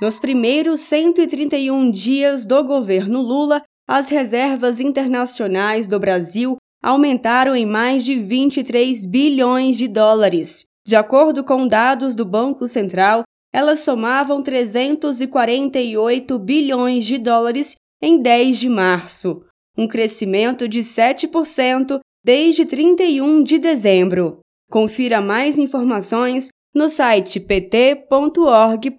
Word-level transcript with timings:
Nos 0.00 0.18
primeiros 0.18 0.80
131 0.80 1.90
dias 1.90 2.44
do 2.44 2.64
governo 2.64 3.20
Lula, 3.20 3.62
as 3.88 4.08
reservas 4.08 4.80
internacionais 4.80 5.86
do 5.86 6.00
Brasil 6.00 6.56
aumentaram 6.82 7.54
em 7.54 7.64
mais 7.64 8.04
de 8.04 8.16
23 8.16 9.06
bilhões 9.06 9.76
de 9.76 9.86
dólares. 9.86 10.64
De 10.84 10.96
acordo 10.96 11.44
com 11.44 11.68
dados 11.68 12.16
do 12.16 12.24
Banco 12.24 12.66
Central, 12.66 13.22
elas 13.52 13.80
somavam 13.80 14.42
348 14.42 16.38
bilhões 16.38 17.04
de 17.04 17.18
dólares 17.18 17.74
em 18.00 18.20
10 18.20 18.58
de 18.58 18.68
março, 18.68 19.44
um 19.76 19.86
crescimento 19.86 20.66
de 20.66 20.80
7% 20.80 22.00
desde 22.24 22.64
31 22.64 23.42
de 23.42 23.58
dezembro. 23.58 24.38
Confira 24.70 25.20
mais 25.20 25.58
informações 25.58 26.48
no 26.74 26.88
site 26.88 27.38
pt.org.br. 27.38 28.92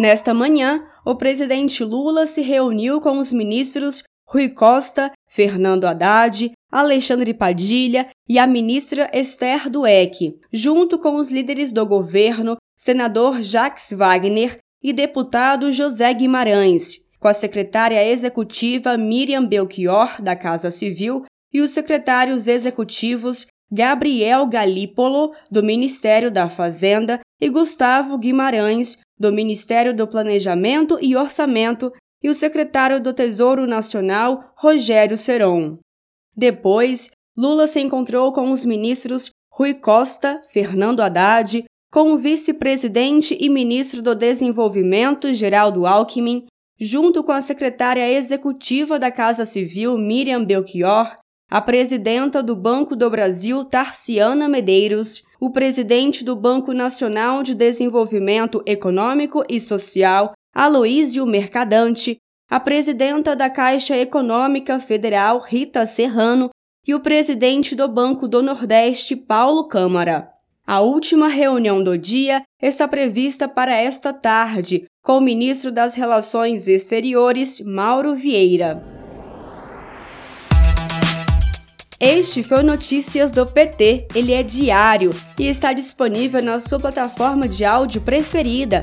Nesta 0.00 0.34
manhã, 0.34 0.80
o 1.04 1.14
presidente 1.14 1.84
Lula 1.84 2.26
se 2.26 2.40
reuniu 2.40 3.00
com 3.00 3.18
os 3.18 3.32
ministros 3.32 4.02
Rui 4.28 4.48
Costa, 4.48 5.12
Fernando 5.28 5.84
Haddad, 5.84 6.50
Alexandre 6.72 7.34
Padilha 7.34 8.08
e 8.26 8.38
a 8.38 8.46
ministra 8.46 9.10
Esther 9.12 9.68
Dueck, 9.68 10.34
junto 10.50 10.98
com 10.98 11.16
os 11.16 11.30
líderes 11.30 11.70
do 11.70 11.84
governo, 11.84 12.56
senador 12.74 13.42
Jacques 13.42 13.92
Wagner 13.92 14.56
e 14.82 14.90
deputado 14.90 15.70
José 15.70 16.12
Guimarães, 16.14 16.94
com 17.20 17.28
a 17.28 17.34
secretária 17.34 18.02
executiva 18.04 18.96
Miriam 18.96 19.46
Belchior, 19.46 20.20
da 20.22 20.34
Casa 20.34 20.70
Civil, 20.70 21.26
e 21.52 21.60
os 21.60 21.72
secretários 21.72 22.48
executivos 22.48 23.46
Gabriel 23.70 24.46
Galípolo, 24.46 25.32
do 25.50 25.62
Ministério 25.62 26.30
da 26.30 26.48
Fazenda, 26.48 27.20
e 27.38 27.50
Gustavo 27.50 28.16
Guimarães, 28.16 28.98
do 29.18 29.30
Ministério 29.30 29.94
do 29.94 30.06
Planejamento 30.06 30.98
e 31.02 31.14
Orçamento, 31.16 31.92
e 32.22 32.30
o 32.30 32.34
secretário 32.34 33.00
do 33.00 33.12
Tesouro 33.12 33.66
Nacional, 33.66 34.52
Rogério 34.56 35.18
Seron. 35.18 35.78
Depois, 36.36 37.10
Lula 37.36 37.66
se 37.66 37.80
encontrou 37.80 38.32
com 38.32 38.50
os 38.50 38.64
ministros 38.64 39.30
Rui 39.50 39.74
Costa, 39.74 40.40
Fernando 40.50 41.00
Haddad, 41.00 41.64
com 41.90 42.12
o 42.12 42.18
vice-presidente 42.18 43.36
e 43.38 43.50
ministro 43.50 44.00
do 44.00 44.14
Desenvolvimento, 44.14 45.32
Geraldo 45.34 45.86
Alckmin, 45.86 46.46
junto 46.80 47.22
com 47.22 47.32
a 47.32 47.42
secretária 47.42 48.10
executiva 48.10 48.98
da 48.98 49.10
Casa 49.10 49.44
Civil, 49.44 49.98
Miriam 49.98 50.42
Belchior, 50.42 51.14
a 51.50 51.60
presidenta 51.60 52.42
do 52.42 52.56
Banco 52.56 52.96
do 52.96 53.10
Brasil, 53.10 53.62
Tarciana 53.66 54.48
Medeiros, 54.48 55.22
o 55.38 55.50
presidente 55.50 56.24
do 56.24 56.34
Banco 56.34 56.72
Nacional 56.72 57.42
de 57.42 57.54
Desenvolvimento 57.54 58.62
Econômico 58.64 59.44
e 59.46 59.60
Social, 59.60 60.32
Aloísio 60.54 61.26
Mercadante, 61.26 62.16
a 62.52 62.60
presidenta 62.60 63.34
da 63.34 63.48
Caixa 63.48 63.96
Econômica 63.96 64.78
Federal, 64.78 65.38
Rita 65.38 65.86
Serrano, 65.86 66.50
e 66.86 66.94
o 66.94 67.00
presidente 67.00 67.74
do 67.74 67.88
Banco 67.88 68.28
do 68.28 68.42
Nordeste, 68.42 69.16
Paulo 69.16 69.64
Câmara. 69.64 70.28
A 70.66 70.80
última 70.80 71.28
reunião 71.28 71.82
do 71.82 71.96
dia 71.96 72.42
está 72.60 72.86
prevista 72.86 73.48
para 73.48 73.74
esta 73.74 74.12
tarde, 74.12 74.84
com 75.02 75.16
o 75.16 75.20
ministro 75.22 75.72
das 75.72 75.94
Relações 75.94 76.68
Exteriores, 76.68 77.58
Mauro 77.60 78.14
Vieira. 78.14 78.84
Este 81.98 82.42
foi 82.42 82.62
Notícias 82.62 83.32
do 83.32 83.46
PT. 83.46 84.08
Ele 84.14 84.34
é 84.34 84.42
diário 84.42 85.10
e 85.38 85.46
está 85.46 85.72
disponível 85.72 86.42
na 86.42 86.60
sua 86.60 86.78
plataforma 86.78 87.48
de 87.48 87.64
áudio 87.64 88.02
preferida 88.02 88.82